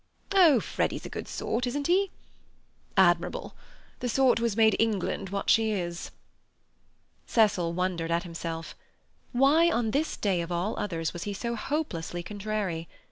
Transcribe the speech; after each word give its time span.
"Oh, 0.33 0.59
Freddy's 0.59 1.05
a 1.05 1.09
good 1.11 1.27
sort, 1.27 1.67
isn't 1.67 1.85
he?" 1.85 2.09
"Admirable. 2.97 3.53
The 3.99 4.09
sort 4.09 4.39
who 4.39 4.45
has 4.45 4.57
made 4.57 4.75
England 4.79 5.29
what 5.29 5.47
she 5.47 5.69
is." 5.69 6.09
Cecil 7.27 7.71
wondered 7.73 8.09
at 8.09 8.23
himself. 8.23 8.75
Why, 9.31 9.69
on 9.69 9.91
this 9.91 10.17
day 10.17 10.41
of 10.41 10.51
all 10.51 10.75
others, 10.79 11.13
was 11.13 11.25
he 11.25 11.35
so 11.35 11.53
hopelessly 11.53 12.23
contrary? 12.23 12.87